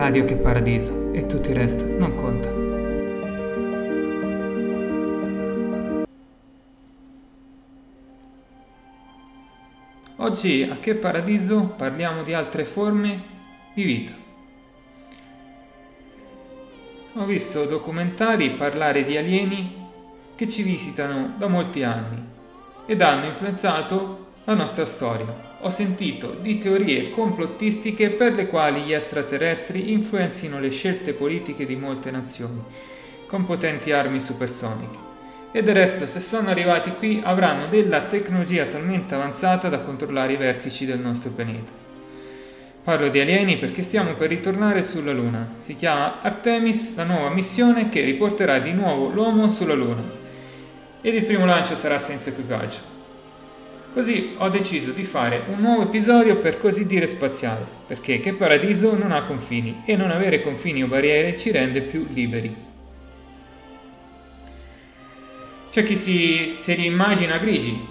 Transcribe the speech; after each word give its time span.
Radio 0.00 0.24
che 0.24 0.34
paradiso 0.36 1.12
e 1.12 1.26
tutto 1.26 1.50
il 1.50 1.56
resto 1.56 1.84
non 1.84 2.14
conta. 2.14 2.48
Oggi 10.16 10.62
a 10.62 10.76
Che 10.76 10.94
Paradiso 10.94 11.74
parliamo 11.76 12.22
di 12.22 12.32
altre 12.32 12.64
forme 12.64 13.22
di 13.74 13.82
vita. 13.82 14.12
Ho 17.16 17.24
visto 17.26 17.66
documentari 17.66 18.52
parlare 18.52 19.04
di 19.04 19.18
alieni 19.18 19.86
che 20.34 20.48
ci 20.48 20.62
visitano 20.62 21.34
da 21.36 21.46
molti 21.46 21.82
anni 21.82 22.24
ed 22.86 23.02
hanno 23.02 23.26
influenzato 23.26 24.29
la 24.44 24.54
nostra 24.54 24.86
storia. 24.86 25.58
Ho 25.60 25.70
sentito 25.70 26.34
di 26.40 26.56
teorie 26.58 27.10
complottistiche 27.10 28.10
per 28.10 28.34
le 28.34 28.46
quali 28.46 28.80
gli 28.82 28.92
extraterrestri 28.92 29.92
influenzino 29.92 30.58
le 30.58 30.70
scelte 30.70 31.12
politiche 31.12 31.66
di 31.66 31.76
molte 31.76 32.10
nazioni, 32.10 32.62
con 33.26 33.44
potenti 33.44 33.92
armi 33.92 34.18
supersoniche. 34.18 35.08
E 35.52 35.62
del 35.62 35.74
resto, 35.74 36.06
se 36.06 36.20
sono 36.20 36.48
arrivati 36.48 36.92
qui, 36.92 37.20
avranno 37.22 37.66
della 37.66 38.02
tecnologia 38.02 38.64
talmente 38.66 39.14
avanzata 39.14 39.68
da 39.68 39.80
controllare 39.80 40.32
i 40.32 40.36
vertici 40.36 40.86
del 40.86 41.00
nostro 41.00 41.30
pianeta. 41.30 41.72
Parlo 42.82 43.08
di 43.08 43.20
alieni 43.20 43.58
perché 43.58 43.82
stiamo 43.82 44.14
per 44.14 44.30
ritornare 44.30 44.82
sulla 44.82 45.12
Luna. 45.12 45.56
Si 45.58 45.74
chiama 45.74 46.22
Artemis, 46.22 46.96
la 46.96 47.04
nuova 47.04 47.28
missione 47.28 47.90
che 47.90 48.00
riporterà 48.02 48.58
di 48.58 48.72
nuovo 48.72 49.08
l'uomo 49.08 49.50
sulla 49.50 49.74
Luna. 49.74 50.02
Ed 51.02 51.14
il 51.14 51.24
primo 51.24 51.44
lancio 51.44 51.74
sarà 51.74 51.98
senza 51.98 52.30
equipaggio. 52.30 52.99
Così 53.92 54.34
ho 54.36 54.48
deciso 54.50 54.92
di 54.92 55.02
fare 55.02 55.42
un 55.48 55.60
nuovo 55.60 55.82
episodio 55.82 56.36
per 56.36 56.58
così 56.58 56.86
dire 56.86 57.08
spaziale, 57.08 57.66
perché 57.88 58.20
che 58.20 58.34
paradiso 58.34 58.96
non 58.96 59.10
ha 59.10 59.24
confini 59.24 59.82
e 59.84 59.96
non 59.96 60.12
avere 60.12 60.42
confini 60.42 60.84
o 60.84 60.86
barriere 60.86 61.36
ci 61.36 61.50
rende 61.50 61.80
più 61.80 62.06
liberi. 62.08 62.54
C'è 65.70 65.82
chi 65.82 65.96
si, 65.96 66.54
si 66.56 66.72
riimmagina 66.74 67.38
grigi, 67.38 67.84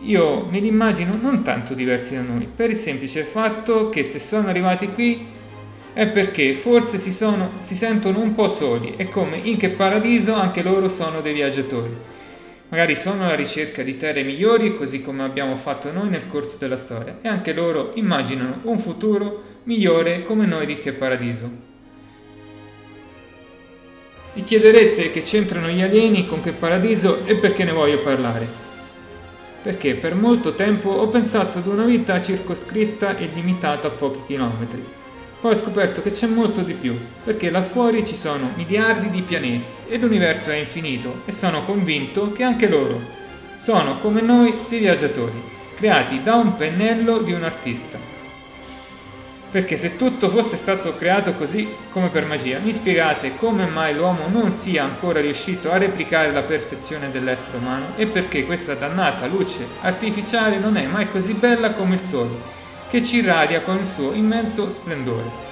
io 0.00 0.44
me 0.44 0.60
li 0.60 0.68
immagino 0.68 1.16
non 1.18 1.42
tanto 1.42 1.72
diversi 1.72 2.14
da 2.14 2.20
noi, 2.20 2.46
per 2.54 2.68
il 2.68 2.76
semplice 2.76 3.24
fatto 3.24 3.88
che 3.88 4.04
se 4.04 4.18
sono 4.20 4.48
arrivati 4.48 4.88
qui 4.88 5.26
è 5.94 6.06
perché 6.06 6.54
forse 6.54 6.98
si, 6.98 7.10
sono, 7.10 7.52
si 7.60 7.74
sentono 7.74 8.20
un 8.20 8.34
po' 8.34 8.46
soli 8.46 8.92
e 8.96 9.08
come 9.08 9.38
in 9.38 9.56
che 9.56 9.70
paradiso 9.70 10.34
anche 10.34 10.62
loro 10.62 10.90
sono 10.90 11.22
dei 11.22 11.32
viaggiatori 11.32 12.18
Magari 12.70 12.94
sono 12.94 13.24
alla 13.24 13.34
ricerca 13.34 13.82
di 13.82 13.96
terre 13.96 14.22
migliori, 14.22 14.76
così 14.76 15.02
come 15.02 15.24
abbiamo 15.24 15.56
fatto 15.56 15.90
noi 15.90 16.08
nel 16.08 16.28
corso 16.28 16.56
della 16.56 16.76
storia, 16.76 17.18
e 17.20 17.26
anche 17.26 17.52
loro 17.52 17.90
immaginano 17.94 18.60
un 18.62 18.78
futuro 18.78 19.42
migliore 19.64 20.22
come 20.22 20.46
noi 20.46 20.66
di 20.66 20.78
che 20.78 20.92
paradiso. 20.92 21.50
Vi 24.34 24.44
chiederete 24.44 25.10
che 25.10 25.22
c'entrano 25.22 25.66
gli 25.68 25.82
alieni 25.82 26.26
con 26.26 26.40
che 26.42 26.52
paradiso 26.52 27.26
e 27.26 27.34
perché 27.34 27.64
ne 27.64 27.72
voglio 27.72 27.98
parlare. 27.98 28.46
Perché 29.62 29.96
per 29.96 30.14
molto 30.14 30.54
tempo 30.54 30.90
ho 30.90 31.08
pensato 31.08 31.58
ad 31.58 31.66
una 31.66 31.84
vita 31.84 32.22
circoscritta 32.22 33.16
e 33.16 33.28
limitata 33.34 33.88
a 33.88 33.90
pochi 33.90 34.20
chilometri 34.26 34.98
poi 35.40 35.52
ho 35.52 35.58
scoperto 35.58 36.02
che 36.02 36.10
c'è 36.10 36.26
molto 36.26 36.60
di 36.60 36.74
più, 36.74 36.98
perché 37.24 37.50
là 37.50 37.62
fuori 37.62 38.06
ci 38.06 38.14
sono 38.14 38.50
miliardi 38.56 39.08
di 39.08 39.22
pianeti 39.22 39.64
e 39.88 39.96
l'universo 39.96 40.50
è 40.50 40.56
infinito 40.56 41.22
e 41.24 41.32
sono 41.32 41.64
convinto 41.64 42.30
che 42.32 42.42
anche 42.42 42.68
loro 42.68 43.00
sono 43.56 43.98
come 44.00 44.20
noi 44.20 44.52
dei 44.68 44.80
viaggiatori, 44.80 45.42
creati 45.76 46.22
da 46.22 46.34
un 46.34 46.56
pennello 46.56 47.18
di 47.18 47.32
un 47.32 47.44
artista. 47.44 47.98
Perché 49.50 49.78
se 49.78 49.96
tutto 49.96 50.28
fosse 50.28 50.56
stato 50.56 50.94
creato 50.94 51.32
così 51.32 51.66
come 51.90 52.08
per 52.08 52.26
magia, 52.26 52.58
mi 52.58 52.72
spiegate 52.72 53.34
come 53.36 53.64
mai 53.64 53.94
l'uomo 53.94 54.28
non 54.28 54.52
sia 54.52 54.84
ancora 54.84 55.20
riuscito 55.20 55.72
a 55.72 55.78
replicare 55.78 56.32
la 56.32 56.42
perfezione 56.42 57.10
dell'essere 57.10 57.56
umano 57.56 57.96
e 57.96 58.06
perché 58.06 58.44
questa 58.44 58.74
dannata 58.74 59.26
luce 59.26 59.66
artificiale 59.80 60.58
non 60.58 60.76
è 60.76 60.86
mai 60.86 61.10
così 61.10 61.32
bella 61.32 61.72
come 61.72 61.94
il 61.94 62.02
sole 62.02 62.58
che 62.90 63.04
ci 63.04 63.18
irradia 63.18 63.60
con 63.60 63.78
il 63.78 63.88
suo 63.88 64.12
immenso 64.12 64.68
splendore. 64.68 65.48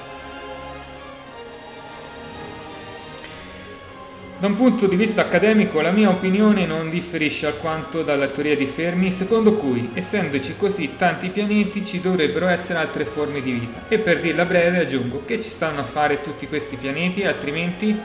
Da 4.41 4.47
un 4.47 4.55
punto 4.55 4.87
di 4.87 4.97
vista 4.97 5.23
accademico 5.23 5.81
la 5.81 5.91
mia 5.91 6.11
opinione 6.11 6.67
non 6.67 6.91
differisce 6.91 7.47
alquanto 7.47 8.03
dalla 8.03 8.29
teoria 8.29 8.57
di 8.57 8.67
Fermi, 8.67 9.11
secondo 9.11 9.53
cui, 9.53 9.91
essendoci 9.95 10.57
così 10.57 10.97
tanti 10.97 11.31
pianeti, 11.31 11.85
ci 11.85 12.01
dovrebbero 12.01 12.47
essere 12.47 12.79
altre 12.79 13.05
forme 13.05 13.41
di 13.41 13.53
vita. 13.53 13.85
E 13.89 13.99
per 13.99 14.21
dirla 14.21 14.45
breve 14.45 14.79
aggiungo 14.79 15.25
che 15.25 15.41
ci 15.41 15.51
stanno 15.51 15.81
a 15.81 15.85
fare 15.85 16.23
tutti 16.23 16.47
questi 16.47 16.77
pianeti, 16.77 17.25
altrimenti... 17.25 17.97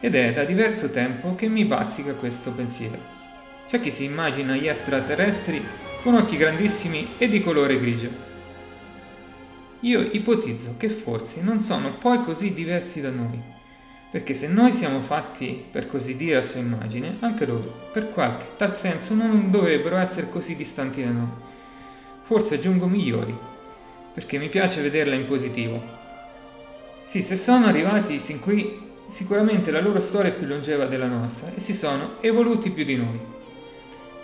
Ed 0.00 0.14
è 0.14 0.32
da 0.32 0.44
diverso 0.44 0.90
tempo 0.90 1.34
che 1.34 1.48
mi 1.48 1.64
bazzica 1.64 2.12
questo 2.14 2.52
pensiero. 2.52 2.98
C'è 3.66 3.80
chi 3.80 3.90
si 3.90 4.04
immagina 4.04 4.54
gli 4.54 4.68
extraterrestri 4.68 5.87
con 6.02 6.14
occhi 6.14 6.36
grandissimi 6.36 7.08
e 7.18 7.28
di 7.28 7.42
colore 7.42 7.78
grigio. 7.78 8.26
Io 9.80 10.00
ipotizzo 10.00 10.74
che 10.76 10.88
forse 10.88 11.42
non 11.42 11.60
sono 11.60 11.94
poi 11.98 12.22
così 12.22 12.52
diversi 12.52 13.00
da 13.00 13.10
noi, 13.10 13.40
perché 14.10 14.34
se 14.34 14.46
noi 14.46 14.70
siamo 14.72 15.00
fatti, 15.00 15.64
per 15.70 15.86
così 15.86 16.16
dire, 16.16 16.36
a 16.36 16.42
sua 16.42 16.60
immagine, 16.60 17.16
anche 17.20 17.46
loro, 17.46 17.88
per 17.92 18.10
qualche 18.10 18.46
tal 18.56 18.76
senso, 18.76 19.14
non 19.14 19.50
dovrebbero 19.50 19.96
essere 19.96 20.28
così 20.28 20.56
distanti 20.56 21.02
da 21.02 21.10
noi. 21.10 21.28
Forse 22.22 22.56
aggiungo 22.56 22.86
migliori, 22.86 23.36
perché 24.14 24.38
mi 24.38 24.48
piace 24.48 24.82
vederla 24.82 25.14
in 25.14 25.24
positivo. 25.24 25.96
Sì, 27.06 27.22
se 27.22 27.36
sono 27.36 27.66
arrivati 27.66 28.18
sin 28.18 28.40
qui, 28.40 28.86
sicuramente 29.10 29.70
la 29.70 29.80
loro 29.80 29.98
storia 30.00 30.30
è 30.30 30.34
più 30.34 30.46
longeva 30.46 30.86
della 30.86 31.08
nostra 31.08 31.52
e 31.54 31.60
si 31.60 31.72
sono 31.72 32.20
evoluti 32.20 32.70
più 32.70 32.84
di 32.84 32.96
noi 32.96 33.36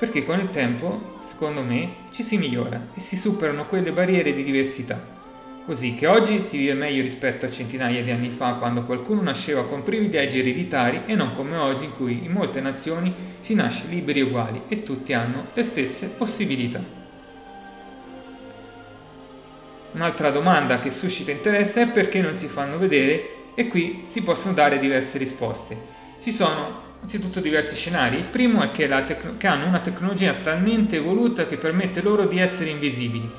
perché 0.05 0.23
con 0.23 0.39
il 0.39 0.51
tempo, 0.51 1.17
secondo 1.21 1.63
me, 1.63 1.95
ci 2.11 2.23
si 2.23 2.37
migliora 2.37 2.89
e 2.95 3.01
si 3.01 3.17
superano 3.17 3.65
quelle 3.65 3.91
barriere 3.91 4.35
di 4.35 4.45
diversità. 4.45 5.03
Così 5.65 5.95
che 5.95 6.07
oggi 6.07 6.43
si 6.43 6.59
vive 6.59 6.75
meglio 6.75 7.01
rispetto 7.01 7.47
a 7.47 7.51
centinaia 7.51 8.03
di 8.03 8.11
anni 8.11 8.29
fa 8.29 8.53
quando 8.57 8.83
qualcuno 8.83 9.23
nasceva 9.23 9.65
con 9.65 9.83
privilegi 9.83 10.41
ereditari 10.41 11.05
e 11.07 11.15
non 11.15 11.33
come 11.33 11.57
oggi 11.57 11.85
in 11.85 11.97
cui 11.97 12.23
in 12.23 12.33
molte 12.33 12.61
nazioni 12.61 13.15
si 13.41 13.55
nasce 13.55 13.87
liberi 13.89 14.21
e 14.21 14.23
uguali 14.25 14.63
e 14.69 14.83
tutti 14.83 15.15
hanno 15.15 15.47
le 15.55 15.63
stesse 15.63 16.11
possibilità. 16.11 16.83
Un'altra 19.93 20.29
domanda 20.29 20.81
che 20.81 20.91
suscita 20.91 21.31
interesse 21.31 21.81
è 21.81 21.89
perché 21.89 22.21
non 22.21 22.37
si 22.37 22.47
fanno 22.47 22.77
vedere 22.77 23.53
e 23.55 23.69
qui 23.69 24.05
si 24.05 24.21
possono 24.23 24.53
dare 24.53 24.79
diverse 24.79 25.17
risposte. 25.17 26.04
Ci 26.25 26.33
sono 26.33 26.81
Innanzitutto 27.01 27.41
diversi 27.41 27.77
scenari. 27.77 28.17
Il 28.17 28.29
primo 28.29 28.63
è 28.63 28.71
che, 28.71 28.89
tec- 28.89 29.37
che 29.37 29.47
hanno 29.47 29.67
una 29.67 29.81
tecnologia 29.81 30.33
talmente 30.33 30.97
evoluta 30.97 31.47
che 31.47 31.59
permette 31.59 32.01
loro 32.01 32.25
di 32.25 32.39
essere 32.39 32.71
invisibili. 32.71 33.31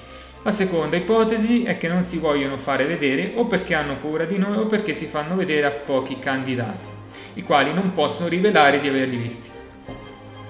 La 0.44 0.52
seconda 0.52 0.96
ipotesi 0.96 1.64
è 1.64 1.80
che 1.80 1.88
non 1.88 2.04
si 2.04 2.20
vogliono 2.20 2.58
fare 2.58 2.86
vedere 2.86 3.32
o 3.34 3.48
perché 3.48 3.74
hanno 3.74 3.98
paura 3.98 4.26
di 4.26 4.38
noi 4.38 4.58
o 4.58 4.68
perché 4.68 4.94
si 4.94 5.08
fanno 5.08 5.36
vedere 5.36 5.66
a 5.66 5.72
pochi 5.72 6.20
candidati, 6.20 6.88
i 7.34 7.42
quali 7.42 7.74
non 7.74 7.92
possono 7.92 8.30
rivelare 8.30 8.80
di 8.80 8.88
averli 8.88 9.16
visti. 9.16 9.50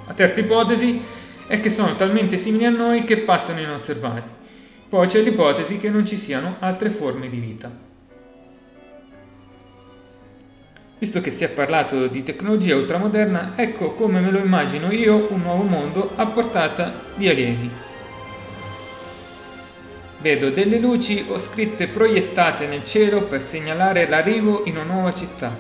La 0.06 0.14
terza 0.14 0.42
ipotesi 0.42 1.02
è 1.48 1.62
che 1.62 1.70
sono 1.70 1.96
talmente 1.96 2.36
simili 2.36 2.66
a 2.66 2.70
noi 2.70 3.06
che 3.06 3.20
passano 3.20 3.62
inosservati. 3.62 4.30
Poi 4.90 5.08
c'è 5.08 5.22
l'ipotesi 5.22 5.78
che 5.78 5.90
non 5.90 6.06
ci 6.06 6.18
siano 6.18 6.58
altre 6.60 6.90
forme 6.90 7.30
di 7.30 7.38
vita. 7.38 7.95
Visto 10.98 11.20
che 11.20 11.32
si 11.32 11.44
è 11.44 11.50
parlato 11.50 12.08
di 12.08 12.24
tecnologia 12.24 12.76
ultramoderna, 12.76 13.52
ecco 13.56 13.92
come 13.92 14.22
me 14.22 14.32
lo 14.32 14.40
immagino 14.40 14.94
io 14.94 15.28
un 15.30 15.42
nuovo 15.42 15.64
mondo 15.64 16.12
a 16.16 16.26
portata 16.26 16.94
di 17.16 17.28
alieni. 17.28 17.70
Vedo 20.20 20.50
delle 20.50 20.80
luci 20.80 21.26
o 21.28 21.38
scritte 21.38 21.88
proiettate 21.88 22.66
nel 22.68 22.86
cielo 22.86 23.24
per 23.24 23.42
segnalare 23.42 24.08
l'arrivo 24.08 24.62
in 24.66 24.78
una 24.78 24.86
nuova 24.86 25.14
città. 25.14 25.56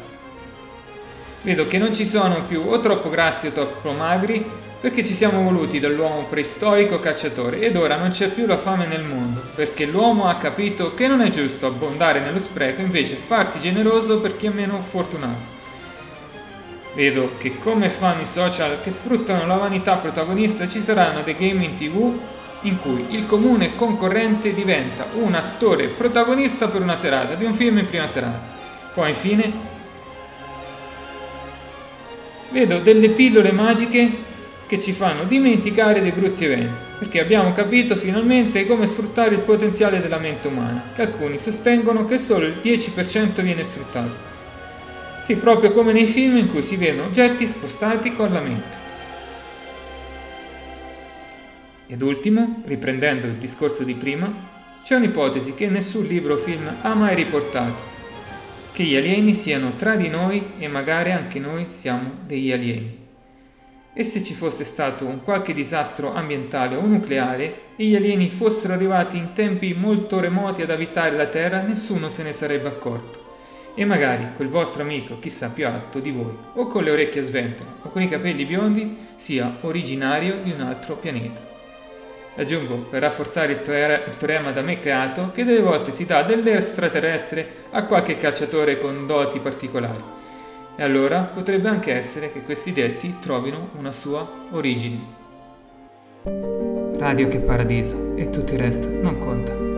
Vedo 1.41 1.67
che 1.67 1.77
non 1.77 1.93
ci 1.93 2.05
sono 2.05 2.43
più 2.47 2.63
o 2.65 2.79
troppo 2.79 3.09
grassi 3.09 3.47
o 3.47 3.51
troppo 3.51 3.91
magri, 3.91 4.43
perché 4.85 5.03
ci 5.03 5.15
siamo 5.15 5.41
voluti 5.41 5.79
dall'uomo 5.79 6.27
preistorico 6.29 6.99
cacciatore 6.99 7.59
ed 7.59 7.75
ora 7.75 7.95
non 7.95 8.09
c'è 8.09 8.27
più 8.27 8.45
la 8.45 8.59
fame 8.59 8.85
nel 8.85 9.01
mondo, 9.01 9.41
perché 9.55 9.87
l'uomo 9.87 10.27
ha 10.27 10.35
capito 10.35 10.93
che 10.93 11.07
non 11.07 11.21
è 11.21 11.31
giusto 11.31 11.65
abbondare 11.65 12.19
nello 12.19 12.37
spreco, 12.37 12.81
invece 12.81 13.15
farsi 13.15 13.59
generoso 13.59 14.19
per 14.19 14.37
chi 14.37 14.45
è 14.45 14.51
meno 14.51 14.79
fortunato. 14.83 15.39
Vedo 16.93 17.31
che 17.39 17.57
come 17.57 17.89
fanno 17.89 18.21
i 18.21 18.27
social 18.27 18.79
che 18.79 18.91
sfruttano 18.91 19.47
la 19.47 19.55
vanità 19.55 19.95
protagonista 19.95 20.67
ci 20.67 20.79
saranno 20.79 21.23
dei 21.23 21.35
game 21.35 21.65
in 21.65 21.75
tv 21.77 22.13
in 22.61 22.79
cui 22.79 23.07
il 23.09 23.25
comune 23.25 23.75
concorrente 23.75 24.53
diventa 24.53 25.07
un 25.13 25.33
attore 25.33 25.87
protagonista 25.87 26.67
per 26.67 26.81
una 26.81 26.95
serata 26.95 27.33
di 27.33 27.43
un 27.43 27.55
film 27.55 27.79
in 27.79 27.87
prima 27.87 28.05
serata. 28.05 28.39
Poi 28.93 29.09
infine 29.09 29.51
vedo 32.51 32.77
delle 32.77 33.09
pillole 33.09 33.51
magiche 33.51 34.33
che 34.67 34.81
ci 34.81 34.93
fanno 34.93 35.23
dimenticare 35.23 36.01
dei 36.01 36.11
brutti 36.11 36.45
eventi. 36.45 36.83
perché 36.97 37.19
abbiamo 37.19 37.51
capito 37.51 37.95
finalmente 37.95 38.65
come 38.65 38.85
sfruttare 38.85 39.35
il 39.35 39.41
potenziale 39.41 39.99
della 39.99 40.17
mente 40.17 40.47
umana, 40.47 40.81
che 40.95 41.01
alcuni 41.01 41.37
sostengono 41.37 42.05
che 42.05 42.17
solo 42.17 42.45
il 42.45 42.55
10% 42.63 43.41
viene 43.41 43.63
sfruttato. 43.63 44.33
Sì, 45.21 45.35
proprio 45.35 45.71
come 45.71 45.91
nei 45.91 46.07
film 46.07 46.37
in 46.37 46.49
cui 46.49 46.63
si 46.63 46.77
vedono 46.77 47.07
oggetti 47.07 47.45
spostati 47.47 48.15
con 48.15 48.31
la 48.31 48.39
mente. 48.39 48.83
Ed 51.87 52.01
ultimo, 52.01 52.61
riprendendo 52.65 53.27
il 53.27 53.37
discorso 53.37 53.83
di 53.83 53.93
prima, 53.93 54.31
c'è 54.83 54.95
un'ipotesi 54.95 55.53
che 55.53 55.67
nessun 55.67 56.05
libro 56.05 56.35
o 56.35 56.37
film 56.37 56.71
ha 56.81 56.93
mai 56.93 57.15
riportato, 57.15 57.93
che 58.71 58.83
gli 58.83 58.95
alieni 58.95 59.33
siano 59.33 59.75
tra 59.75 59.95
di 59.95 60.07
noi 60.09 60.53
e 60.59 60.67
magari 60.67 61.11
anche 61.11 61.39
noi 61.39 61.67
siamo 61.71 62.11
degli 62.25 62.51
alieni. 62.51 63.04
E 63.97 64.03
se 64.03 64.21
ci 64.21 64.33
fosse 64.33 64.65
stato 64.65 65.05
un 65.05 65.21
qualche 65.23 65.53
disastro 65.53 66.13
ambientale 66.13 66.75
o 66.75 66.85
nucleare 66.85 67.61
e 67.77 67.85
gli 67.85 67.95
alieni 67.95 68.29
fossero 68.29 68.73
arrivati 68.73 69.15
in 69.15 69.31
tempi 69.31 69.73
molto 69.73 70.19
remoti 70.19 70.61
ad 70.61 70.69
abitare 70.69 71.15
la 71.15 71.27
Terra, 71.27 71.61
nessuno 71.61 72.09
se 72.09 72.21
ne 72.21 72.33
sarebbe 72.33 72.67
accorto. 72.67 73.23
E 73.73 73.85
magari 73.85 74.27
quel 74.35 74.49
vostro 74.49 74.81
amico, 74.81 75.17
chissà 75.19 75.49
più 75.49 75.65
alto 75.65 75.99
di 75.99 76.11
voi, 76.11 76.35
o 76.55 76.67
con 76.67 76.83
le 76.83 76.91
orecchie 76.91 77.21
a 77.21 77.23
sventola, 77.23 77.69
o 77.83 77.89
con 77.89 78.01
i 78.01 78.09
capelli 78.09 78.43
biondi, 78.43 78.97
sia 79.15 79.59
originario 79.61 80.41
di 80.43 80.51
un 80.51 80.59
altro 80.59 80.97
pianeta. 80.97 81.53
Aggiungo, 82.35 82.75
per 82.89 83.01
rafforzare 83.01 83.53
il, 83.53 83.61
teorema 83.61 84.51
da 84.51 84.61
me 84.61 84.77
creato, 84.77 85.31
che 85.33 85.45
delle 85.45 85.61
volte 85.61 85.93
si 85.93 86.05
dà 86.05 86.21
dell'extraterrestre 86.21 87.47
a 87.71 87.85
qualche 87.85 88.17
cacciatore 88.17 88.77
con 88.77 89.07
doti 89.07 89.39
particolari. 89.39 90.24
E 90.77 90.83
allora 90.83 91.21
potrebbe 91.21 91.69
anche 91.69 91.93
essere 91.93 92.31
che 92.31 92.41
questi 92.41 92.73
detti 92.73 93.17
trovino 93.19 93.69
una 93.77 93.91
sua 93.91 94.29
origine. 94.51 95.23
Radio 96.97 97.27
che 97.27 97.39
paradiso 97.39 98.13
e 98.15 98.29
tutto 98.29 98.53
il 98.53 98.59
resto 98.59 98.89
non 98.89 99.17
conta. 99.17 99.74